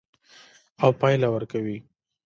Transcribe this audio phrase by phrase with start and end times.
[0.83, 1.77] او پایله ورکوي.